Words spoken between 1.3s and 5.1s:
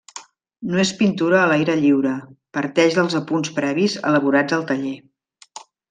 a l'aire lliure, parteix dels apunts previs elaborats al taller.